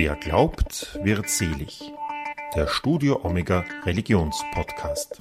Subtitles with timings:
[0.00, 1.92] Wer glaubt, wird selig.
[2.54, 5.18] Der Studio Omega Religionspodcast.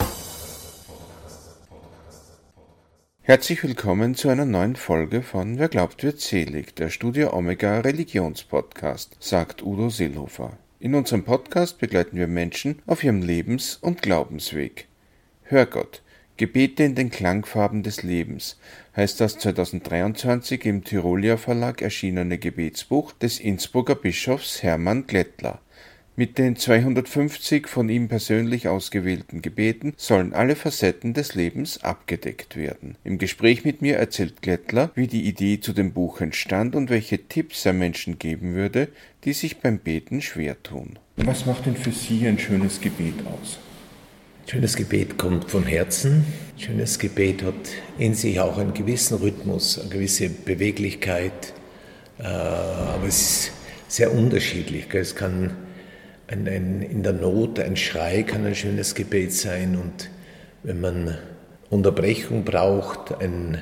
[3.23, 9.17] Herzlich willkommen zu einer neuen Folge von Wer glaubt, wird selig, der Studio Omega Religionspodcast,
[9.19, 10.59] sagt Udo Seelhofer.
[10.79, 14.87] In unserem Podcast begleiten wir Menschen auf ihrem Lebens- und Glaubensweg.
[15.41, 16.03] Hör Gott,
[16.37, 18.59] Gebete in den Klangfarben des Lebens
[18.95, 25.59] heißt das 2023 im Tyrolia Verlag erschienene Gebetsbuch des Innsbrucker Bischofs Hermann Glättler.
[26.15, 32.97] Mit den 250 von ihm persönlich ausgewählten Gebeten sollen alle Facetten des Lebens abgedeckt werden.
[33.03, 37.27] Im Gespräch mit mir erzählt Glättler, wie die Idee zu dem Buch entstand und welche
[37.27, 38.89] Tipps er Menschen geben würde,
[39.23, 40.99] die sich beim Beten schwer tun.
[41.17, 43.59] Was macht denn für Sie ein schönes Gebet aus?
[44.49, 46.25] Schönes Gebet kommt von Herzen.
[46.57, 47.53] Schönes Gebet hat
[47.97, 51.53] in sich auch einen gewissen Rhythmus, eine gewisse Beweglichkeit,
[52.17, 53.51] äh, aber es ist
[53.89, 54.87] sehr unterschiedlich.
[54.93, 55.51] Es kann
[56.27, 60.09] ein, ein, in der Not ein Schrei kann ein schönes Gebet sein und
[60.63, 61.17] wenn man
[61.69, 63.61] Unterbrechung braucht, ein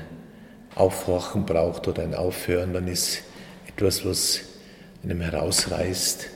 [0.76, 3.24] Aufwachen braucht oder ein Aufhören, dann ist
[3.68, 4.42] etwas, was
[5.04, 6.30] einem herausreißt,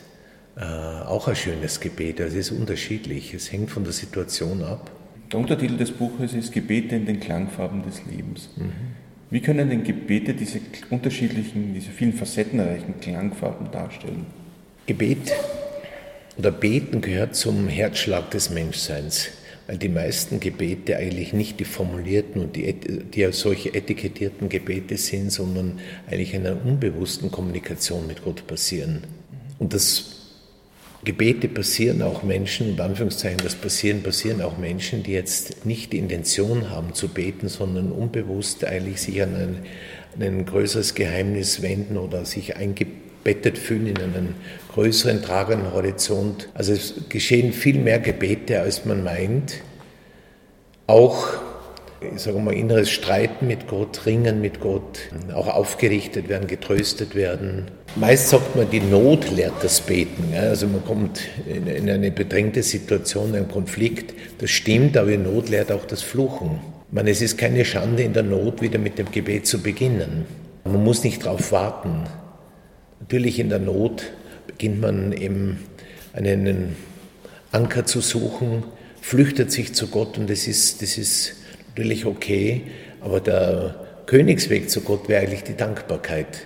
[0.59, 2.19] äh, auch ein schönes Gebet.
[2.19, 4.91] Also es ist unterschiedlich, es hängt von der Situation ab.
[5.31, 8.49] Der Untertitel des Buches ist Gebete in den Klangfarben des Lebens.
[8.57, 8.71] Mhm.
[9.29, 14.25] Wie können denn Gebete diese unterschiedlichen, diese vielen facettenreichen Klangfarben darstellen?
[14.85, 15.31] Gebet
[16.37, 19.29] oder Beten gehört zum Herzschlag des Menschseins,
[19.67, 25.31] weil die meisten Gebete eigentlich nicht die formulierten und die, die solche etikettierten Gebete sind,
[25.31, 29.03] sondern eigentlich in einer unbewussten Kommunikation mit Gott passieren.
[29.59, 30.18] Und das
[31.05, 35.97] Gebete passieren auch Menschen, in Anführungszeichen, das passieren, passieren auch Menschen, die jetzt nicht die
[35.97, 39.57] Intention haben zu beten, sondern unbewusst eigentlich sich an ein,
[40.15, 44.35] an ein größeres Geheimnis wenden oder sich eingebettet fühlen in einen
[44.73, 46.49] größeren, tragenden Horizont.
[46.53, 49.61] Also es geschehen viel mehr Gebete, als man meint.
[50.85, 51.27] Auch
[52.01, 54.99] ich sage mal, inneres Streiten mit Gott, Ringen mit Gott,
[55.33, 57.65] auch aufgerichtet werden, getröstet werden.
[57.95, 60.33] Meist sagt man, die Not lehrt das Beten.
[60.35, 64.13] Also man kommt in eine bedrängte Situation, einen Konflikt.
[64.37, 66.59] Das stimmt, aber die Not lehrt auch das Fluchen.
[66.91, 70.25] Meine, es ist keine Schande in der Not, wieder mit dem Gebet zu beginnen.
[70.63, 72.03] Man muss nicht darauf warten.
[72.99, 74.05] Natürlich in der Not
[74.47, 75.59] beginnt man eben
[76.13, 76.75] einen
[77.51, 78.63] Anker zu suchen,
[79.01, 81.38] flüchtet sich zu Gott und das ist, das ist
[81.69, 82.63] natürlich okay,
[83.01, 83.75] aber der
[84.05, 86.45] Königsweg zu Gott wäre eigentlich die Dankbarkeit.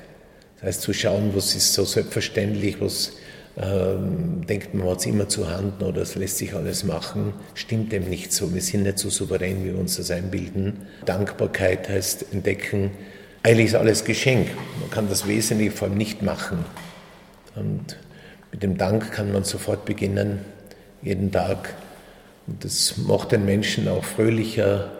[0.56, 3.14] Das heißt, zu schauen, was ist so selbstverständlich, was
[3.56, 7.92] ähm, denkt man, hat es immer zu Handen oder es lässt sich alles machen, stimmt
[7.92, 8.54] dem nicht so.
[8.54, 10.88] Wir sind nicht so souverän, wie wir uns das einbilden.
[11.06, 12.92] Dankbarkeit heißt entdecken,
[13.44, 14.48] eigentlich ist alles Geschenk.
[14.80, 16.66] Man kann das Wesentliche vor allem nicht machen.
[17.56, 17.98] Und
[18.52, 20.40] mit dem Dank kann man sofort beginnen,
[21.02, 21.76] jeden Tag.
[22.48, 24.92] Und das macht den Menschen auch fröhlicher,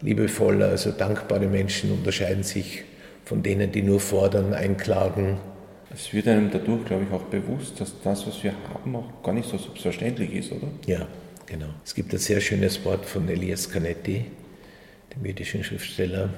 [0.00, 2.84] liebevoller, also dankbare Menschen unterscheiden sich
[3.24, 5.38] von denen, die nur fordern, einklagen.
[5.92, 9.32] Es wird einem dadurch, glaube ich, auch bewusst, dass das, was wir haben, auch gar
[9.32, 10.68] nicht so selbstverständlich ist, oder?
[10.86, 11.06] Ja,
[11.46, 11.68] genau.
[11.84, 14.26] Es gibt ein sehr schönes Wort von Elias Canetti,
[15.14, 16.30] dem jüdischen Schriftsteller,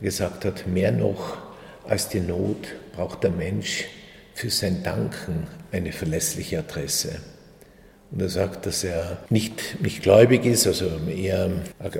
[0.00, 1.38] der gesagt hat, mehr noch
[1.84, 3.84] als die Not braucht der Mensch
[4.34, 7.20] für sein Danken eine verlässliche Adresse.
[8.10, 11.50] Und er sagt, dass er nicht, nicht gläubig ist, also eher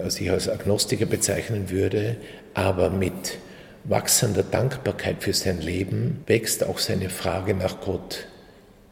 [0.09, 2.17] sich als Agnostiker bezeichnen würde,
[2.55, 3.39] aber mit
[3.84, 8.27] wachsender Dankbarkeit für sein Leben wächst auch seine Frage nach Gott.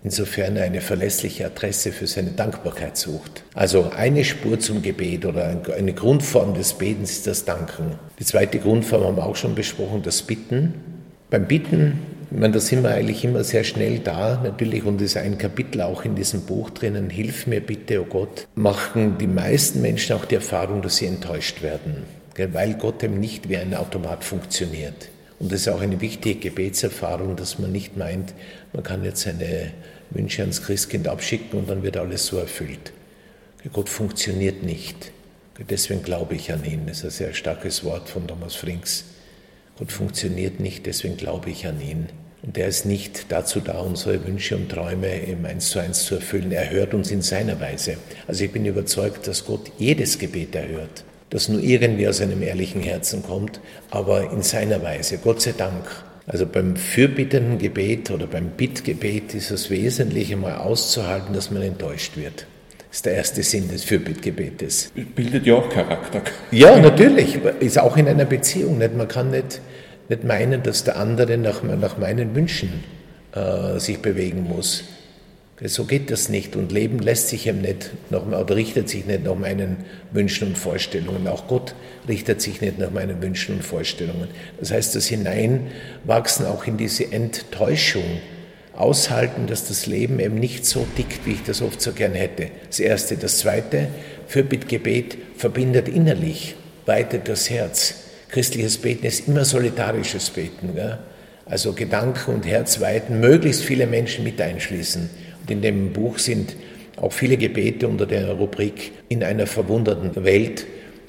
[0.02, 3.42] Insofern er eine verlässliche Adresse für seine Dankbarkeit sucht.
[3.54, 7.98] Also eine Spur zum Gebet oder eine Grundform des Betens ist das Danken.
[8.18, 10.74] Die zweite Grundform haben wir auch schon besprochen, das Bitten.
[11.30, 15.12] Beim Bitten ich meine, da sind wir eigentlich immer sehr schnell da, natürlich, und es
[15.12, 19.26] ist ein Kapitel auch in diesem Buch drinnen, Hilf mir bitte, oh Gott, machen die
[19.26, 22.04] meisten Menschen auch die Erfahrung, dass sie enttäuscht werden,
[22.52, 25.08] weil Gott eben nicht wie ein Automat funktioniert.
[25.38, 28.34] Und das ist auch eine wichtige Gebetserfahrung, dass man nicht meint,
[28.72, 29.72] man kann jetzt seine
[30.10, 32.92] Wünsche ans Christkind abschicken und dann wird alles so erfüllt.
[33.72, 35.10] Gott funktioniert nicht.
[35.70, 36.86] Deswegen glaube ich an ihn.
[36.86, 39.04] Das ist ein sehr starkes Wort von Thomas Frings.
[39.78, 42.06] Gott funktioniert nicht, deswegen glaube ich an ihn.
[42.42, 46.16] Und er ist nicht dazu da, unsere Wünsche und Träume im Eins zu eins zu
[46.16, 46.52] erfüllen.
[46.52, 47.96] Er hört uns in seiner Weise.
[48.28, 52.82] Also ich bin überzeugt, dass Gott jedes Gebet erhört, das nur irgendwie aus einem ehrlichen
[52.82, 53.60] Herzen kommt,
[53.90, 55.18] aber in seiner Weise.
[55.18, 55.84] Gott sei Dank.
[56.26, 62.16] Also beim fürbittenden Gebet oder beim Bittgebet ist das Wesentliche mal auszuhalten, dass man enttäuscht
[62.16, 62.46] wird.
[62.94, 64.92] Das ist der erste Sinn des Fürbittgebetes.
[65.16, 66.22] Bildet ja auch Charakter.
[66.52, 67.40] Ja, natürlich.
[67.58, 68.78] Ist auch in einer Beziehung.
[68.78, 68.96] Nicht?
[68.96, 69.60] Man kann nicht
[70.08, 72.84] nicht meinen, dass der andere nach, nach meinen Wünschen
[73.34, 74.84] äh, sich bewegen muss.
[75.64, 79.24] So geht das nicht und Leben lässt sich eben nicht nach, oder richtet sich nicht
[79.24, 79.78] nach meinen
[80.12, 81.26] Wünschen und Vorstellungen.
[81.26, 81.74] Auch Gott
[82.06, 84.28] richtet sich nicht nach meinen Wünschen und Vorstellungen.
[84.60, 88.20] Das heißt, das Hineinwachsen auch in diese Enttäuschung,
[88.76, 92.48] aushalten, dass das Leben eben nicht so tickt, wie ich das oft so gern hätte.
[92.68, 93.16] Das Erste.
[93.16, 93.88] Das Zweite,
[94.26, 96.56] Fürbittgebet verbindet innerlich,
[96.86, 97.94] weitet das Herz.
[98.28, 100.74] Christliches Beten ist immer solidarisches Beten.
[100.74, 100.98] Gell?
[101.46, 105.10] Also Gedanken und Herz weiten, möglichst viele Menschen mit einschließen.
[105.42, 106.56] Und in dem Buch sind
[106.96, 110.66] auch viele Gebete unter der Rubrik In einer verwunderten Welt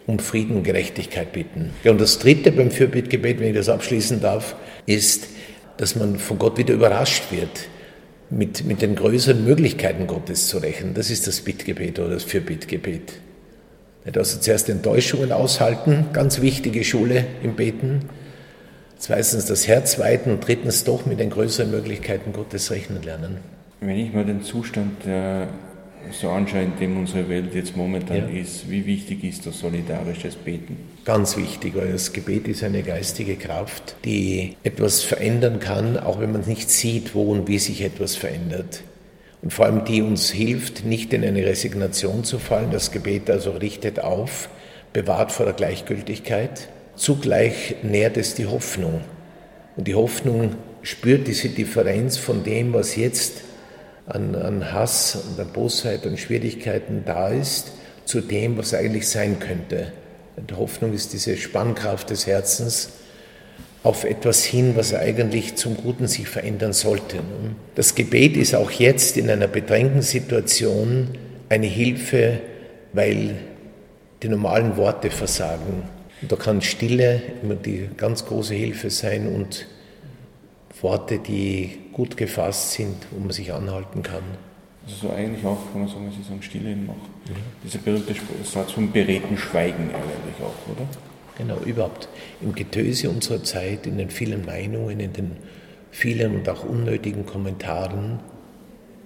[0.08, 1.72] um Frieden und Gerechtigkeit bitten.
[1.84, 5.28] Und das Dritte beim Fürbittgebet, wenn ich das abschließen darf, ist,
[5.78, 7.68] dass man von Gott wieder überrascht wird,
[8.30, 10.94] mit, mit den größeren Möglichkeiten Gottes zu rechnen.
[10.94, 13.14] Das ist das Bittgebet oder das Fürbittgebet.
[14.14, 18.10] Also zuerst Enttäuschungen aushalten, ganz wichtige Schule im Beten.
[18.98, 23.38] Zweitens das Herz weiten und drittens doch mit den größeren Möglichkeiten Gottes rechnen lernen.
[23.82, 25.50] Wenn ich mal den Zustand der
[26.12, 28.42] so anschaue, in dem unsere Welt jetzt momentan ja.
[28.42, 30.78] ist, wie wichtig ist das solidarisches Beten?
[31.04, 36.32] Ganz wichtig, weil das Gebet ist eine geistige Kraft, die etwas verändern kann, auch wenn
[36.32, 38.84] man nicht sieht, wo und wie sich etwas verändert.
[39.42, 42.72] Und vor allem die uns hilft, nicht in eine Resignation zu fallen.
[42.72, 44.50] Das Gebet also richtet auf,
[44.92, 46.70] bewahrt vor der Gleichgültigkeit.
[46.96, 49.02] Zugleich nährt es die Hoffnung.
[49.76, 53.45] Und die Hoffnung spürt diese Differenz von dem, was jetzt
[54.08, 57.72] an, an Hass und an Bosheit und Schwierigkeiten da ist,
[58.06, 59.92] zu dem, was eigentlich sein könnte.
[60.38, 62.90] Die Hoffnung ist diese Spannkraft des Herzens
[63.84, 67.20] auf etwas hin, was eigentlich zum Guten sich verändern sollte.
[67.76, 71.10] Das Gebet ist auch jetzt in einer bedrängten Situation
[71.50, 72.40] eine Hilfe,
[72.94, 73.36] weil
[74.24, 75.84] die normalen Worte versagen.
[76.22, 79.68] Und da kann Stille immer die ganz große Hilfe sein und
[80.82, 84.24] Worte, die gut gefasst sind, wo man sich anhalten kann.
[84.86, 86.98] Also so eigentlich auch, kann man sagen, Sie sagen Stille in Macht.
[87.30, 87.36] Ja.
[87.64, 88.14] Dieser berühmte
[88.44, 90.86] Satz vom beredten Schweigen eigentlich auch, oder?
[91.38, 92.10] Genau, überhaupt.
[92.42, 95.38] Im Getöse unserer Zeit, in den vielen Meinungen, in den
[95.90, 98.20] vielen und auch unnötigen Kommentaren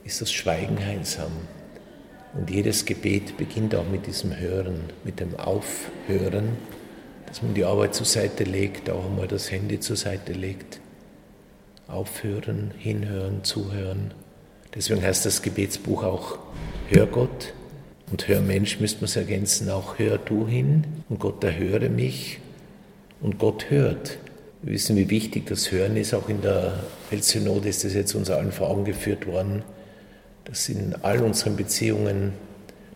[0.03, 1.31] ist das Schweigen heilsam.
[2.33, 6.57] Und jedes Gebet beginnt auch mit diesem Hören, mit dem Aufhören,
[7.27, 10.81] dass man die Arbeit zur Seite legt, auch einmal das Handy zur Seite legt
[11.89, 14.13] aufhören, hinhören, zuhören.
[14.75, 16.38] Deswegen heißt das Gebetsbuch auch
[16.89, 17.53] Hör Gott
[18.12, 22.39] und Hör Mensch, müsste man es ergänzen, auch Hör du hin und Gott erhöre mich
[23.21, 24.18] und Gott hört.
[24.62, 28.30] Wir wissen, wie wichtig das Hören ist, auch in der Weltsynode ist das jetzt uns
[28.30, 29.63] allen vor Augen geführt worden,
[30.45, 32.33] dass in all unseren Beziehungen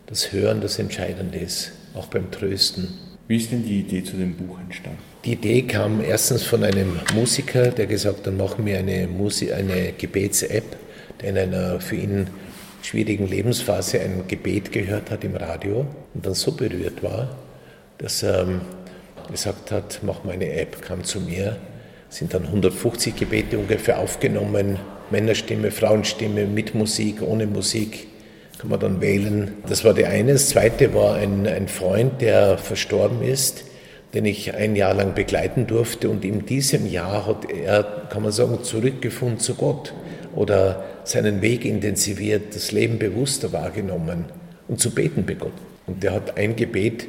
[0.06, 2.88] das Hören das Entscheidende ist, auch beim Trösten.
[3.26, 4.98] Wie ist denn die Idee zu dem Buch entstanden?
[5.24, 10.76] Die Idee kam erstens von einem Musiker, der gesagt hat, machen wir eine, eine Gebets-App,
[11.22, 12.26] der in einer für ihn
[12.82, 17.34] schwierigen Lebensphase ein Gebet gehört hat im Radio und dann so berührt war,
[17.96, 18.46] dass er
[19.32, 21.56] gesagt hat, mach mal eine App, kam zu mir,
[22.10, 24.78] sind dann 150 Gebete ungefähr aufgenommen,
[25.10, 28.06] Männerstimme, Frauenstimme, mit Musik, ohne Musik,
[28.64, 29.52] kann man dann wählen.
[29.68, 30.32] Das war die eine.
[30.32, 33.64] Das zweite war ein, ein Freund, der verstorben ist,
[34.14, 36.08] den ich ein Jahr lang begleiten durfte.
[36.08, 39.92] Und in diesem Jahr hat er, kann man sagen, zurückgefunden zu Gott
[40.34, 44.24] oder seinen Weg intensiviert, das Leben bewusster wahrgenommen
[44.66, 45.52] und zu beten begonnen.
[45.86, 47.06] Und der hat ein Gebet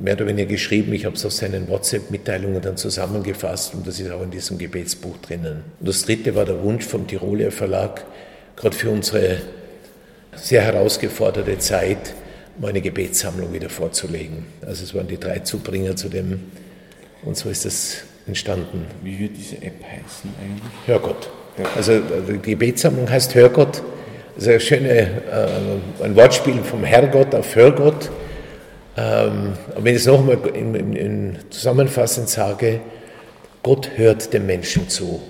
[0.00, 4.10] mehr oder weniger geschrieben, ich habe es auf seinen WhatsApp-Mitteilungen dann zusammengefasst und das ist
[4.10, 5.62] auch in diesem Gebetsbuch drinnen.
[5.78, 8.04] Und das dritte war der Wunsch vom Tiroler Verlag,
[8.56, 9.38] gerade für unsere
[10.34, 12.14] sehr herausgeforderte Zeit,
[12.58, 14.46] meine Gebetssammlung wieder vorzulegen.
[14.64, 16.40] Also es waren die drei Zubringer zu dem
[17.22, 18.86] und so ist es entstanden.
[19.02, 20.72] Wie wird diese App heißen eigentlich?
[20.86, 21.30] Hörgott.
[21.76, 23.82] Also die Gebetssammlung heißt Hörgott.
[24.36, 28.10] Das ist ein schönes äh, ein Wortspiel vom Herrgott auf Hörgott.
[28.96, 32.80] Ähm, aber wenn ich es nochmal in, in, in zusammenfassend sage,
[33.62, 35.20] Gott hört dem Menschen zu.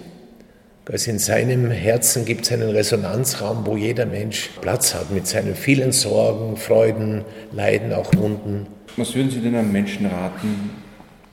[0.90, 5.54] Also in seinem Herzen gibt es einen Resonanzraum, wo jeder Mensch Platz hat mit seinen
[5.54, 8.66] vielen Sorgen, Freuden, Leiden, auch Wunden.
[8.96, 10.70] Was würden Sie denn einem Menschen raten,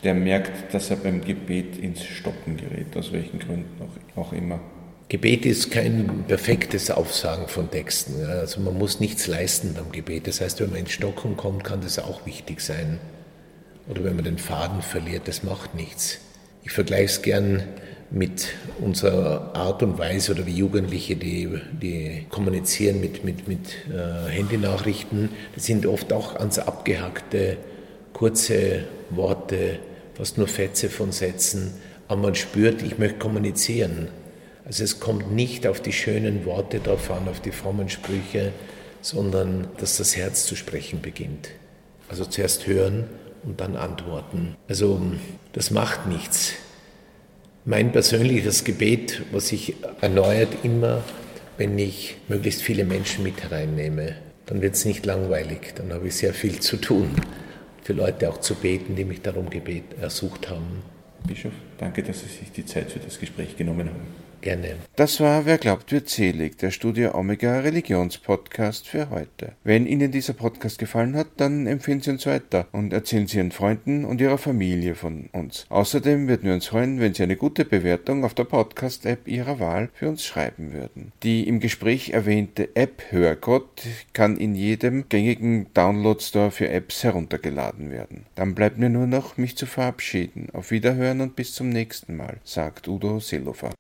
[0.04, 3.66] der merkt, dass er beim Gebet ins Stocken gerät, aus welchen Gründen
[4.16, 4.60] auch, immer?
[5.10, 8.24] Gebet ist kein perfektes Aufsagen von Texten.
[8.26, 10.28] Also man muss nichts leisten beim Gebet.
[10.28, 13.00] Das heißt, wenn man ins Stocken kommt, kann das auch wichtig sein.
[13.90, 16.20] Oder wenn man den Faden verliert, das macht nichts.
[16.64, 17.64] Ich vergleiche es gern
[18.10, 21.50] mit unserer Art und Weise oder wie Jugendliche, die,
[21.82, 27.58] die kommunizieren mit, mit, mit äh, Handynachrichten, das sind oft auch ganz abgehackte,
[28.14, 29.80] kurze Worte,
[30.14, 31.74] fast nur Fetze von Sätzen,
[32.08, 34.08] aber man spürt, ich möchte kommunizieren.
[34.66, 38.52] Also es kommt nicht auf die schönen Worte drauf an, auf die frommen Sprüche,
[39.02, 41.50] sondern dass das Herz zu sprechen beginnt.
[42.10, 43.06] Also zuerst hören
[43.44, 44.56] und dann antworten.
[44.68, 45.02] Also
[45.54, 46.54] das macht nichts.
[47.70, 51.04] Mein persönliches Gebet, was sich erneuert immer,
[51.58, 56.16] wenn ich möglichst viele Menschen mit hereinnehme, dann wird es nicht langweilig, dann habe ich
[56.16, 57.10] sehr viel zu tun,
[57.84, 60.82] für Leute auch zu beten, die mich darum gebet, ersucht haben.
[61.28, 64.27] Bischof, danke, dass Sie sich die Zeit für das Gespräch genommen haben.
[64.42, 64.76] Gerne.
[64.96, 69.54] Das war Wer glaubt, wird selig, der Studio Omega Religionspodcast für heute.
[69.64, 73.52] Wenn Ihnen dieser Podcast gefallen hat, dann empfehlen Sie uns weiter und erzählen Sie Ihren
[73.52, 75.66] Freunden und Ihrer Familie von uns.
[75.70, 79.90] Außerdem würden wir uns freuen, wenn Sie eine gute Bewertung auf der Podcast-App Ihrer Wahl
[79.94, 81.12] für uns schreiben würden.
[81.24, 88.26] Die im Gespräch erwähnte App Hörgott kann in jedem gängigen Download-Store für Apps heruntergeladen werden.
[88.36, 90.50] Dann bleibt mir nur noch, mich zu verabschieden.
[90.54, 93.72] Auf Wiederhören und bis zum nächsten Mal, sagt Udo Seelofer.